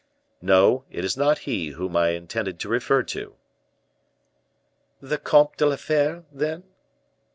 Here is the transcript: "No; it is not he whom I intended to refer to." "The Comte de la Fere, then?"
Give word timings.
"No; 0.41 0.83
it 0.89 1.05
is 1.05 1.15
not 1.15 1.37
he 1.45 1.67
whom 1.73 1.95
I 1.95 2.07
intended 2.13 2.57
to 2.61 2.69
refer 2.69 3.03
to." 3.03 3.35
"The 4.99 5.19
Comte 5.19 5.57
de 5.57 5.67
la 5.67 5.75
Fere, 5.75 6.23
then?" 6.31 6.63